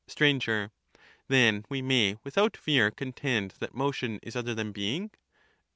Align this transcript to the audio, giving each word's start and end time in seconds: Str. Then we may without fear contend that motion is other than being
Str. 0.07 0.25
Then 1.27 1.63
we 1.69 1.83
may 1.83 2.15
without 2.23 2.57
fear 2.57 2.89
contend 2.89 3.53
that 3.59 3.75
motion 3.75 4.19
is 4.23 4.35
other 4.35 4.55
than 4.55 4.71
being 4.71 5.11